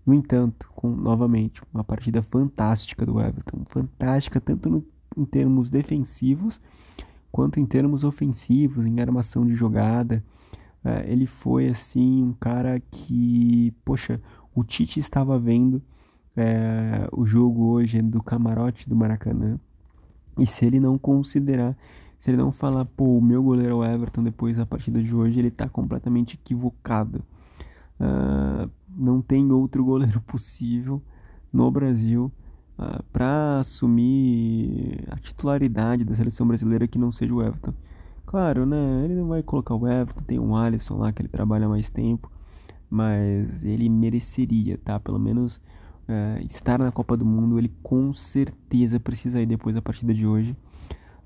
No 0.05 0.13
entanto, 0.13 0.69
com, 0.75 0.89
novamente, 0.89 1.61
uma 1.73 1.83
partida 1.83 2.21
fantástica 2.21 3.05
do 3.05 3.19
Everton, 3.19 3.63
fantástica 3.65 4.39
tanto 4.39 4.69
no, 4.69 4.85
em 5.17 5.25
termos 5.25 5.69
defensivos 5.69 6.59
quanto 7.33 7.59
em 7.59 7.65
termos 7.65 8.03
ofensivos, 8.03 8.85
em 8.85 8.99
armação 8.99 9.43
de 9.43 9.55
jogada. 9.55 10.23
É, 10.85 11.11
ele 11.11 11.25
foi 11.25 11.67
assim 11.67 12.21
um 12.21 12.31
cara 12.33 12.79
que, 12.91 13.73
poxa, 13.83 14.21
o 14.53 14.63
Tite 14.63 14.99
estava 14.99 15.39
vendo 15.39 15.81
é, 16.35 17.07
o 17.11 17.25
jogo 17.25 17.65
hoje 17.65 18.01
do 18.01 18.21
camarote 18.21 18.89
do 18.89 18.95
Maracanã. 18.95 19.59
E 20.37 20.45
se 20.45 20.65
ele 20.65 20.79
não 20.79 20.97
considerar, 20.97 21.77
se 22.19 22.31
ele 22.31 22.37
não 22.37 22.51
falar, 22.51 22.85
pô, 22.85 23.17
o 23.17 23.21
meu 23.21 23.43
goleiro 23.43 23.83
é 23.83 23.93
Everton 23.93 24.23
depois 24.23 24.57
da 24.57 24.65
partida 24.65 25.01
de 25.01 25.13
hoje, 25.13 25.37
ele 25.39 25.49
está 25.49 25.69
completamente 25.69 26.35
equivocado. 26.35 27.23
Uh, 27.99 28.69
não 28.89 29.21
tem 29.21 29.51
outro 29.51 29.83
goleiro 29.83 30.21
possível 30.25 31.01
no 31.51 31.69
Brasil 31.69 32.31
uh, 32.77 32.81
ah, 32.81 33.03
para 33.11 33.59
assumir 33.59 35.03
a 35.11 35.17
titularidade 35.17 36.03
da 36.03 36.15
seleção 36.15 36.47
brasileira 36.47 36.87
que 36.87 36.97
não 36.97 37.11
seja 37.11 37.33
o 37.33 37.41
Everton. 37.41 37.73
Claro, 38.25 38.65
né? 38.65 39.03
Ele 39.05 39.15
não 39.15 39.27
vai 39.27 39.43
colocar 39.43 39.75
o 39.75 39.87
Everton, 39.87 40.21
tem 40.21 40.39
um 40.39 40.55
Alisson 40.55 40.97
lá 40.97 41.11
que 41.11 41.21
ele 41.21 41.29
trabalha 41.29 41.69
mais 41.69 41.89
tempo, 41.91 42.31
mas 42.89 43.63
ele 43.63 43.87
mereceria, 43.87 44.77
tá? 44.77 44.99
Pelo 44.99 45.19
menos 45.19 45.61
uh, 46.07 46.45
estar 46.45 46.79
na 46.79 46.91
Copa 46.91 47.15
do 47.17 47.25
Mundo, 47.25 47.57
ele 47.57 47.71
com 47.81 48.13
certeza 48.13 48.99
precisa 48.99 49.41
ir 49.41 49.45
depois 49.45 49.75
da 49.75 49.81
partida 49.81 50.13
de 50.13 50.25
hoje. 50.25 50.55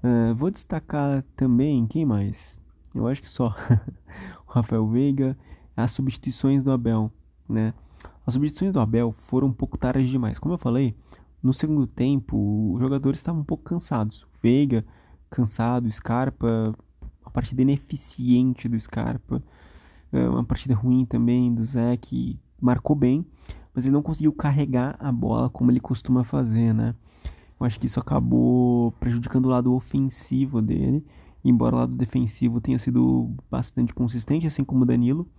Uh, 0.03 0.33
vou 0.35 0.51
destacar 0.51 1.23
também, 1.35 1.85
quem 1.87 2.05
mais? 2.05 2.59
Eu 2.93 3.07
acho 3.07 3.21
que 3.21 3.27
só 3.27 3.55
o 4.47 4.51
Rafael 4.51 4.87
Veiga, 4.87 5.37
as 5.75 5.91
substituições 5.91 6.63
do 6.63 6.71
Abel, 6.71 7.11
né? 7.47 7.73
As 8.25 8.33
substituições 8.33 8.73
do 8.73 8.79
Abel 8.79 9.11
foram 9.11 9.47
um 9.47 9.53
pouco 9.53 9.77
tarde 9.77 10.09
demais. 10.09 10.37
Como 10.37 10.53
eu 10.53 10.57
falei, 10.57 10.95
no 11.41 11.53
segundo 11.53 11.87
tempo, 11.87 12.73
os 12.73 12.79
jogadores 12.79 13.19
estavam 13.19 13.41
um 13.41 13.45
pouco 13.45 13.63
cansados. 13.63 14.27
Veiga, 14.41 14.85
cansado, 15.29 15.91
Scarpa, 15.91 16.75
uma 17.21 17.31
partida 17.31 17.61
ineficiente 17.61 18.67
do 18.67 18.79
Scarpa, 18.79 19.41
é, 20.11 20.27
uma 20.27 20.43
partida 20.43 20.75
ruim 20.75 21.05
também 21.05 21.53
do 21.53 21.63
Zé, 21.63 21.97
que 21.97 22.39
marcou 22.59 22.95
bem, 22.95 23.25
mas 23.77 23.85
ele 23.85 23.93
não 23.93 24.01
conseguiu 24.01 24.33
carregar 24.33 24.95
a 24.99 25.11
bola 25.11 25.51
como 25.51 25.69
ele 25.69 25.79
costuma 25.79 26.23
fazer, 26.23 26.73
né? 26.73 26.95
Eu 27.59 27.63
acho 27.63 27.79
que 27.79 27.85
isso 27.85 27.99
acabou 27.99 28.91
prejudicando 28.93 29.45
o 29.45 29.49
lado 29.49 29.71
ofensivo 29.71 30.63
dele, 30.63 31.05
embora 31.45 31.75
o 31.75 31.79
lado 31.81 31.95
defensivo 31.95 32.59
tenha 32.59 32.79
sido 32.79 33.29
bastante 33.51 33.93
consistente, 33.93 34.47
assim 34.47 34.63
como 34.63 34.81
o 34.81 34.85
Danilo. 34.85 35.29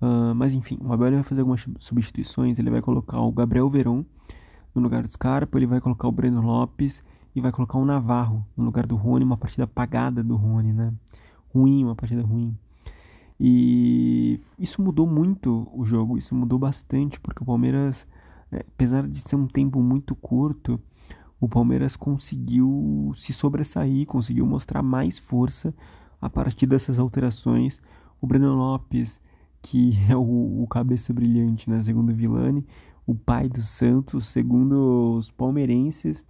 Uh, 0.00 0.32
mas 0.36 0.54
enfim, 0.54 0.78
o 0.80 0.92
Abel 0.92 1.14
vai 1.14 1.24
fazer 1.24 1.40
algumas 1.40 1.66
substituições. 1.80 2.60
Ele 2.60 2.70
vai 2.70 2.80
colocar 2.80 3.20
o 3.20 3.32
Gabriel 3.32 3.68
Verón 3.68 4.04
no 4.72 4.80
lugar 4.80 5.02
do 5.02 5.10
Scarpa, 5.10 5.58
ele 5.58 5.66
vai 5.66 5.80
colocar 5.80 6.06
o 6.06 6.12
Breno 6.12 6.42
Lopes 6.42 7.02
e 7.34 7.40
vai 7.40 7.50
colocar 7.50 7.76
o 7.76 7.84
Navarro 7.84 8.46
no 8.56 8.66
lugar 8.66 8.86
do 8.86 8.94
Rony. 8.94 9.24
Uma 9.24 9.36
partida 9.36 9.64
apagada 9.64 10.22
do 10.22 10.36
Rony, 10.36 10.72
né? 10.72 10.94
Ruim, 11.52 11.82
uma 11.82 11.96
partida 11.96 12.22
ruim. 12.22 12.56
E 13.38 14.40
isso 14.58 14.80
mudou 14.80 15.06
muito 15.06 15.68
o 15.74 15.84
jogo, 15.84 16.16
isso 16.16 16.34
mudou 16.34 16.58
bastante, 16.58 17.18
porque 17.18 17.42
o 17.42 17.46
Palmeiras, 17.46 18.06
é, 18.52 18.60
apesar 18.60 19.08
de 19.08 19.18
ser 19.18 19.36
um 19.36 19.46
tempo 19.46 19.82
muito 19.82 20.14
curto, 20.14 20.80
o 21.40 21.48
Palmeiras 21.48 21.96
conseguiu 21.96 23.12
se 23.14 23.32
sobressair, 23.32 24.06
conseguiu 24.06 24.46
mostrar 24.46 24.82
mais 24.82 25.18
força 25.18 25.74
a 26.20 26.30
partir 26.30 26.66
dessas 26.66 26.98
alterações. 26.98 27.82
O 28.20 28.26
Breno 28.26 28.54
Lopes 28.54 29.20
que 29.64 29.92
é 30.08 30.16
o, 30.16 30.62
o 30.62 30.66
cabeça 30.68 31.12
brilhante, 31.12 31.68
né? 31.68 31.82
Segundo 31.82 32.14
Vilani, 32.14 32.64
o 33.06 33.14
pai 33.14 33.48
do 33.48 33.62
Santos, 33.62 34.26
segundo 34.26 35.16
os 35.16 35.30
palmeirenses, 35.30 36.24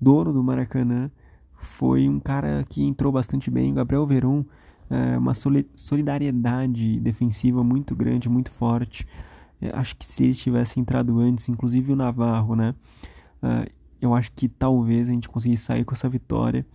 dono 0.00 0.32
do 0.32 0.42
Maracanã, 0.42 1.10
foi 1.54 2.08
um 2.08 2.18
cara 2.18 2.64
que 2.68 2.82
entrou 2.82 3.12
bastante 3.12 3.50
bem. 3.50 3.70
O 3.70 3.74
Gabriel 3.74 4.06
Veron, 4.06 4.44
é, 4.90 5.16
uma 5.16 5.34
solidariedade 5.34 6.98
defensiva 6.98 7.62
muito 7.62 7.94
grande, 7.94 8.28
muito 8.28 8.50
forte. 8.50 9.06
É, 9.60 9.70
acho 9.74 9.96
que 9.96 10.04
se 10.04 10.24
ele 10.24 10.34
tivesse 10.34 10.80
entrado 10.80 11.18
antes, 11.20 11.48
inclusive 11.48 11.92
o 11.92 11.96
Navarro, 11.96 12.56
né? 12.56 12.74
Uh, 13.42 13.70
eu 14.00 14.14
acho 14.14 14.32
que 14.32 14.48
talvez 14.48 15.08
a 15.08 15.12
gente 15.12 15.28
conseguisse 15.28 15.64
sair 15.64 15.84
com 15.84 15.94
essa 15.94 16.08
vitória. 16.08 16.66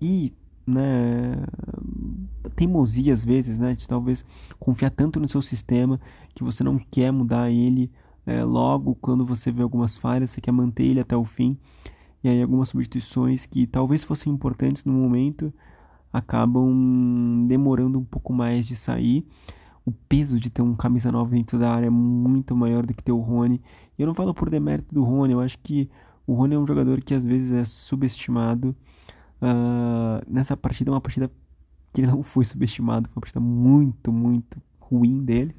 E 0.00 0.32
né, 0.66 1.36
teimosia 2.56 3.12
às 3.12 3.24
vezes, 3.24 3.58
né, 3.58 3.74
de 3.74 3.86
talvez 3.86 4.24
confiar 4.58 4.90
tanto 4.90 5.20
no 5.20 5.28
seu 5.28 5.42
sistema 5.42 6.00
que 6.34 6.42
você 6.42 6.64
não 6.64 6.78
quer 6.78 7.10
mudar 7.10 7.50
ele 7.50 7.90
é, 8.26 8.42
logo 8.42 8.94
quando 8.94 9.24
você 9.24 9.52
vê 9.52 9.62
algumas 9.62 9.98
falhas, 9.98 10.30
você 10.30 10.40
quer 10.40 10.52
manter 10.52 10.84
ele 10.84 11.00
até 11.00 11.16
o 11.16 11.24
fim. 11.24 11.58
E 12.22 12.28
aí 12.28 12.40
algumas 12.40 12.70
substituições 12.70 13.44
que 13.44 13.66
talvez 13.66 14.02
fossem 14.02 14.32
importantes 14.32 14.84
no 14.84 14.94
momento 14.94 15.52
acabam 16.14 17.46
demorando 17.46 17.98
um 17.98 18.04
pouco 18.04 18.32
mais 18.32 18.66
de 18.66 18.76
sair. 18.76 19.26
O 19.84 19.92
peso 19.92 20.40
de 20.40 20.48
ter 20.48 20.62
um 20.62 20.74
camisa 20.74 21.12
nova 21.12 21.30
dentro 21.30 21.58
da 21.58 21.70
área 21.70 21.88
é 21.88 21.90
muito 21.90 22.56
maior 22.56 22.86
do 22.86 22.94
que 22.94 23.02
ter 23.02 23.12
o 23.12 23.20
Rony. 23.20 23.60
E 23.98 24.02
eu 24.02 24.06
não 24.06 24.14
falo 24.14 24.32
por 24.32 24.48
demérito 24.48 24.94
do 24.94 25.04
Rony, 25.04 25.34
eu 25.34 25.40
acho 25.40 25.58
que 25.58 25.90
o 26.26 26.32
Rony 26.32 26.54
é 26.54 26.58
um 26.58 26.66
jogador 26.66 27.02
que 27.02 27.12
às 27.12 27.24
vezes 27.24 27.52
é 27.52 27.64
subestimado 27.66 28.74
Uh, 29.44 30.24
nessa 30.26 30.56
partida, 30.56 30.90
uma 30.90 31.00
partida 31.00 31.30
que 31.92 32.00
ele 32.00 32.10
não 32.10 32.22
foi 32.24 32.46
subestimado, 32.46 33.08
foi 33.08 33.16
uma 33.16 33.20
partida 33.20 33.40
muito, 33.40 34.10
muito 34.10 34.60
ruim 34.80 35.22
dele. 35.22 35.52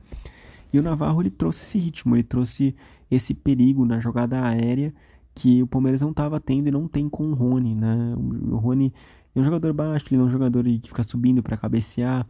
E 0.74 0.79
o 0.79 0.83
Navarro 0.83 1.21
ele 1.21 1.29
trouxe 1.29 1.63
esse 1.63 1.77
ritmo, 1.77 2.15
ele 2.15 2.24
trouxe 2.24 2.75
esse 3.09 3.33
perigo 3.33 3.85
na 3.85 4.00
jogada 4.00 4.43
aérea 4.43 4.93
que 5.35 5.62
o 5.62 5.67
Palmeiras 5.67 6.01
não 6.01 6.12
estava 6.12 6.39
tendo 6.39 6.67
e 6.67 6.71
não 6.71 6.88
tem 6.88 7.07
com 7.07 7.31
o 7.31 7.33
Rony, 7.33 7.75
né? 7.75 8.15
O 8.51 8.57
Rony 8.57 8.93
é 9.35 9.39
um 9.39 9.43
jogador 9.43 9.73
baixo, 9.73 10.05
ele 10.09 10.21
é 10.21 10.23
um 10.23 10.29
jogador 10.29 10.63
que 10.63 10.87
fica 10.87 11.03
subindo 11.03 11.43
para 11.43 11.57
cabecear. 11.57 12.25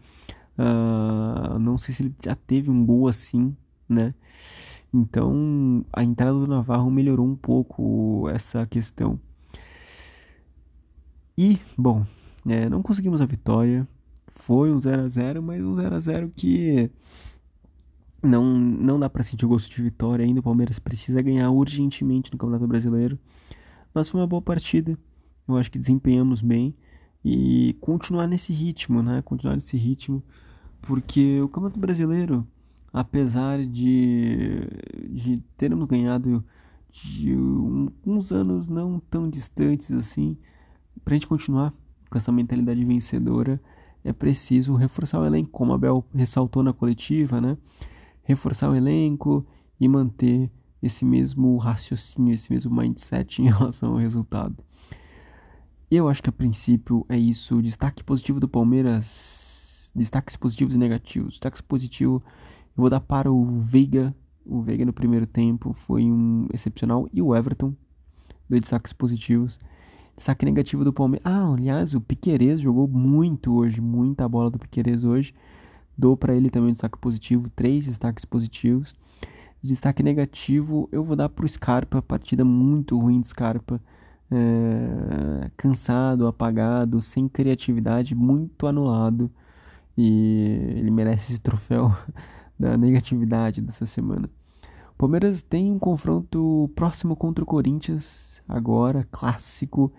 Uh, 0.58 1.60
não 1.60 1.78
sei 1.78 1.94
se 1.94 2.04
ele 2.04 2.16
já 2.24 2.36
teve 2.36 2.72
um 2.72 2.86
gol 2.86 3.08
assim, 3.08 3.56
né? 3.88 4.14
Então 4.94 5.86
a 5.92 6.04
entrada 6.04 6.34
do 6.34 6.48
Navarro 6.48 6.90
melhorou 6.90 7.28
um 7.28 7.36
pouco 7.36 8.28
essa 8.30 8.66
questão. 8.66 9.20
E, 11.38 11.60
bom, 11.78 12.06
é, 12.48 12.70
não 12.70 12.82
conseguimos 12.82 13.20
a 13.22 13.26
vitória. 13.26 13.88
Foi 14.36 14.72
um 14.72 14.80
0 14.80 15.02
a 15.02 15.08
0 15.08 15.44
mas 15.44 15.64
um 15.64 15.76
0 15.76 15.96
a 15.96 16.00
0 16.00 16.32
que 16.34 16.90
não, 18.24 18.58
não 18.58 19.00
dá 19.00 19.10
para 19.10 19.24
sentir 19.24 19.46
o 19.46 19.50
gosto 19.50 19.74
de 19.74 19.82
vitória 19.82 20.26
ainda. 20.26 20.40
O 20.40 20.44
Palmeiras 20.44 20.80
precisa 20.80 21.22
ganhar 21.22 21.50
urgentemente 21.52 22.32
no 22.32 22.38
Campeonato 22.38 22.68
Brasileiro. 22.68 23.20
Mas 23.94 24.10
foi 24.10 24.22
uma 24.22 24.28
boa 24.28 24.42
partida. 24.42 24.98
Eu 25.48 25.58
acho 25.58 25.70
que 25.72 25.80
desempenhamos 25.80 26.42
bem. 26.42 26.76
E 27.28 27.76
continuar 27.82 28.28
nesse 28.28 28.54
ritmo, 28.54 29.02
né? 29.02 29.20
Continuar 29.24 29.56
nesse 29.56 29.76
ritmo. 29.76 30.24
Porque 30.80 31.42
o 31.42 31.50
Campeonato 31.50 31.80
Brasileiro, 31.80 32.48
apesar 32.94 33.66
de, 33.66 34.60
de 35.10 35.44
termos 35.58 35.88
ganhado 35.88 36.46
de 36.92 37.36
um, 37.36 37.90
uns 38.06 38.32
anos 38.32 38.68
não 38.68 39.00
tão 39.00 39.28
distantes 39.28 39.90
assim, 39.92 40.38
para 41.04 41.16
a 41.16 41.18
gente 41.18 41.26
continuar 41.26 41.74
com 42.12 42.18
essa 42.20 42.32
mentalidade 42.32 42.86
vencedora, 42.86 43.60
é 44.04 44.14
preciso 44.14 44.76
reforçar 44.76 45.20
o 45.20 45.26
elenco, 45.26 45.50
como 45.50 45.74
a 45.74 45.80
Bel 45.80 46.06
ressaltou 46.14 46.62
na 46.62 46.74
coletiva, 46.74 47.42
né? 47.42 47.58
Reforçar 48.22 48.70
o 48.70 48.76
elenco 48.76 49.44
e 49.80 49.88
manter 49.88 50.52
esse 50.80 51.04
mesmo 51.04 51.58
raciocínio, 51.58 52.36
esse 52.36 52.54
mesmo 52.54 52.76
mindset 52.76 53.42
em 53.42 53.46
relação 53.50 53.94
ao 53.94 53.98
resultado. 53.98 54.64
Eu 55.90 56.10
acho 56.10 56.24
que 56.24 56.30
a 56.30 56.34
princípio 56.34 57.06
é 57.08 57.18
isso. 57.18 57.62
Destaque 57.62 58.04
positivo 58.04 58.40
do 58.40 58.48
Palmeiras. 58.48 59.92
Destaques 59.96 60.36
positivos 60.36 60.76
e 60.76 60.78
negativos. 60.78 61.34
Destaque 61.34 61.62
positivo 61.64 62.22
eu 62.78 62.82
vou 62.82 62.90
dar 62.90 63.00
para 63.00 63.32
o 63.32 63.46
Veiga. 63.46 64.14
O 64.46 64.62
Veiga 64.62 64.86
no 64.86 64.92
primeiro 64.92 65.26
tempo 65.26 65.74
foi 65.74 66.04
um 66.04 66.48
excepcional. 66.54 67.08
E 67.14 67.22
o 67.22 67.36
Everton. 67.36 67.74
Dois 68.50 68.62
destaques 68.62 68.94
positivos. 68.94 69.60
Destaque 70.16 70.46
negativo 70.46 70.84
do 70.84 70.92
Palmeiras. 70.92 71.26
Ah, 71.26 71.54
aliás, 71.54 71.94
o 71.94 72.02
Piquerez 72.02 72.62
jogou 72.62 72.88
muito 72.88 73.56
hoje, 73.56 73.80
muita 73.80 74.28
bola 74.28 74.50
do 74.50 74.60
Piquerez 74.60 75.04
hoje. 75.04 75.34
Dou 75.98 76.18
para 76.18 76.36
ele 76.36 76.50
também 76.50 76.70
um 76.70 76.72
destaque 76.72 76.98
positivo, 76.98 77.50
três 77.50 77.86
destaques 77.86 78.26
positivos. 78.26 78.96
Destaque 79.64 80.04
negativo, 80.04 80.90
eu 80.92 81.04
vou 81.04 81.16
dar 81.16 81.30
pro 81.30 81.48
Scarpa, 81.48 82.02
partida 82.02 82.46
muito 82.46 83.00
ruim 83.00 83.22
de 83.22 83.28
Scarpa. 83.28 83.80
É, 84.32 85.52
cansado, 85.56 86.28
apagado, 86.28 87.02
sem 87.02 87.28
criatividade, 87.28 88.16
muito 88.16 88.68
anulado. 88.68 89.30
E 89.98 90.76
ele 90.78 90.92
merece 90.92 91.34
esse 91.34 91.42
troféu 91.42 91.96
da 92.60 92.78
negatividade 92.78 93.62
dessa 93.62 93.86
semana. 93.86 94.30
Palmeiras 94.98 95.42
tem 95.42 95.72
um 95.72 95.80
confronto 95.80 96.72
próximo 96.74 97.16
contra 97.16 97.44
o 97.44 97.48
Corinthians, 97.48 98.42
agora, 98.48 99.06
clássico. 99.12 99.92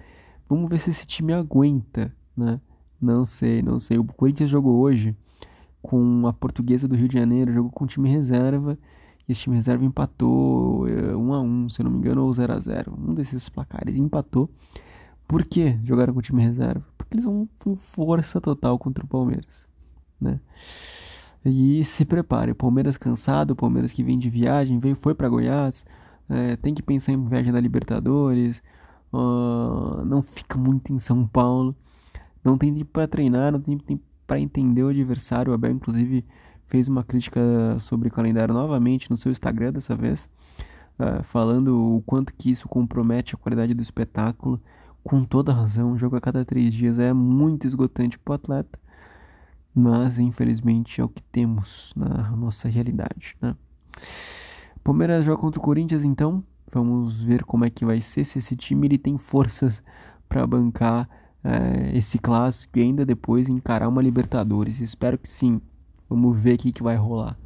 Vamos 0.49 0.71
ver 0.71 0.78
se 0.78 0.90
esse 0.90 1.06
time 1.06 1.33
aguenta, 1.35 2.14
né? 2.37 2.61
Não 3.00 3.26
sei, 3.26 3.61
não 3.61 3.78
sei. 3.78 3.99
O 3.99 4.04
Corinthians 4.04 4.49
jogou 4.49 4.78
hoje 4.80 5.14
com 5.83 6.26
a 6.26 6.33
Portuguesa 6.33 6.88
do 6.88 6.97
Rio 6.97 7.09
de 7.09 7.14
Janeiro, 7.14 7.52
jogou 7.52 7.71
com 7.71 7.87
time 7.87 8.09
reserva. 8.09 8.78
E 9.28 9.33
esse 9.33 9.42
time 9.42 9.56
reserva 9.56 9.85
empatou 9.85 10.85
1 10.85 10.88
é, 10.88 11.37
a 11.37 11.40
1 11.40 11.68
se 11.68 11.83
não 11.83 11.90
me 11.90 11.99
engano, 11.99 12.25
ou 12.25 12.33
0 12.33 12.52
a 12.52 12.59
0 12.59 12.95
Um 12.97 13.14
desses 13.14 13.49
placares 13.49 13.97
empatou. 13.97 14.49
Por 15.26 15.45
que 15.45 15.78
jogaram 15.85 16.12
com 16.12 16.21
o 16.21 16.23
time 16.23 16.42
reserva? 16.42 16.85
Porque 16.97 17.14
eles 17.14 17.25
vão 17.25 17.49
com 17.59 17.75
força 17.75 18.40
total 18.40 18.78
contra 18.78 19.04
o 19.04 19.09
Palmeiras, 19.09 19.66
né? 20.21 20.38
E 21.45 21.85
se 21.85 22.04
prepare, 22.04 22.52
o 22.52 22.54
Palmeiras 22.54 22.97
cansado, 22.97 23.52
o 23.52 23.56
Palmeiras 23.56 23.92
que 23.92 24.02
vem 24.02 24.18
de 24.18 24.28
viagem, 24.28 24.78
veio, 24.78 24.97
foi 24.97 25.14
para 25.14 25.28
Goiás, 25.28 25.85
é, 26.28 26.56
tem 26.56 26.75
que 26.75 26.83
pensar 26.83 27.12
em 27.12 27.25
viagem 27.25 27.52
da 27.52 27.61
Libertadores, 27.61 28.62
uh, 29.12 30.04
não 30.04 30.23
fica 30.23 30.59
muito 30.59 30.92
em 30.92 30.99
São 30.99 31.26
Paulo, 31.26 31.75
não 32.45 32.59
tem 32.59 32.75
tempo 32.75 32.90
para 32.92 33.06
treinar, 33.06 33.52
não 33.52 33.61
tem 33.61 33.78
tempo 33.78 34.02
para 34.26 34.40
entender 34.40 34.83
o 34.83 34.88
adversário. 34.88 35.52
O 35.52 35.54
Abel, 35.54 35.73
inclusive, 35.73 36.25
fez 36.66 36.88
uma 36.88 37.04
crítica 37.04 37.40
sobre 37.78 38.08
o 38.08 38.11
calendário 38.11 38.54
novamente 38.54 39.11
no 39.11 39.16
seu 39.16 39.32
Instagram 39.32 39.73
dessa 39.73 39.94
vez, 39.94 40.28
uh, 40.99 41.23
falando 41.23 41.96
o 41.96 42.02
quanto 42.02 42.32
que 42.35 42.50
isso 42.50 42.68
compromete 42.68 43.35
a 43.35 43.38
qualidade 43.38 43.75
do 43.75 43.82
espetáculo. 43.82 44.61
Com 45.04 45.25
toda 45.25 45.52
razão, 45.52 45.92
um 45.92 45.99
jogo 45.99 46.16
a 46.16 46.20
cada 46.20 46.44
três 46.44 46.75
dias 46.75 46.99
é 46.99 47.12
muito 47.12 47.66
esgotante 47.66 48.18
para 48.18 48.32
o 48.32 48.35
atleta 48.35 48.78
mas 49.78 50.18
infelizmente 50.18 51.02
é 51.02 51.04
o 51.04 51.08
que 51.08 51.23
temos 51.25 51.92
na 51.94 52.30
nossa 52.30 52.66
realidade, 52.66 53.37
né? 53.42 53.54
Palmeiras 54.82 55.26
joga 55.26 55.38
contra 55.38 55.61
o 55.61 55.62
Corinthians, 55.62 56.02
então 56.02 56.42
vamos 56.73 57.23
ver 57.23 57.44
como 57.44 57.66
é 57.66 57.68
que 57.68 57.85
vai 57.85 58.00
ser 58.00 58.25
se 58.25 58.38
esse 58.38 58.56
time 58.56 58.87
ele 58.87 58.96
tem 58.96 59.18
forças 59.18 59.82
para 60.26 60.46
bancar 60.46 61.06
é, 61.44 61.94
esse 61.94 62.18
clássico 62.18 62.78
e 62.78 62.82
ainda 62.82 63.04
depois 63.04 63.50
encarar 63.50 63.87
uma 63.87 64.00
Libertadores. 64.00 64.80
Espero 64.80 65.18
que 65.18 65.28
sim. 65.28 65.61
Vamos 66.08 66.38
ver 66.38 66.54
o 66.54 66.58
que, 66.58 66.82
vai 66.82 66.96
rolar. 66.96 67.36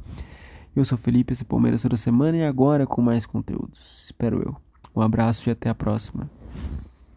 Eu 0.75 0.85
sou 0.85 0.97
Felipe, 0.97 1.33
esse 1.33 1.43
é 1.43 1.45
Palmeiras 1.45 1.81
toda 1.81 1.97
semana 1.97 2.37
e 2.37 2.43
agora 2.43 2.87
com 2.87 3.01
mais 3.01 3.25
conteúdos. 3.25 4.05
Espero 4.05 4.41
eu. 4.41 4.55
Um 4.95 5.01
abraço 5.01 5.49
e 5.49 5.51
até 5.51 5.69
a 5.69 5.75
próxima. 5.75 6.29